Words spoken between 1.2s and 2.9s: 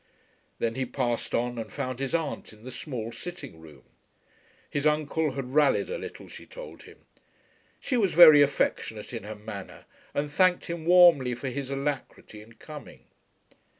on and found his aunt in the